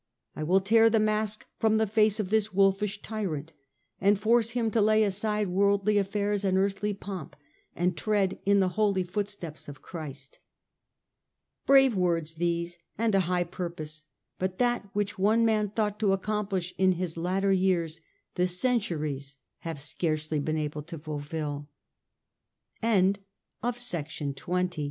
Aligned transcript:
I 0.35 0.41
will 0.41 0.61
tear 0.61 0.89
the 0.89 0.99
mask 0.99 1.45
from 1.59 1.77
the 1.77 1.85
face 1.85 2.19
of 2.19 2.31
this 2.31 2.51
wolfish 2.51 3.03
tyrant, 3.03 3.53
and 3.99 4.17
force 4.17 4.49
him 4.57 4.71
to 4.71 4.81
lay 4.81 5.03
aside 5.03 5.49
worldly 5.49 5.99
affairs 5.99 6.43
and 6.43 6.57
earthly 6.57 6.91
pomp, 6.91 7.35
and 7.75 7.95
tread 7.95 8.39
in 8.43 8.61
the 8.61 8.69
holy 8.69 9.03
footsteps 9.03 9.67
of 9.67 9.83
Christ." 9.83 10.39
Brave 11.67 11.95
words 11.95 12.33
these, 12.33 12.79
and 12.97 13.13
a 13.13 13.19
high 13.29 13.43
purpose; 13.43 14.05
but 14.39 14.57
that 14.57 14.89
which 14.93 15.19
one 15.19 15.45
man 15.45 15.69
thought 15.69 15.99
to 15.99 16.13
accomplish 16.13 16.73
in 16.79 16.93
his 16.93 17.15
latter 17.15 17.51
years 17.51 18.01
the 18.35 18.47
centuries 18.47 19.37
have 19.59 19.77
scarcel 19.79 20.41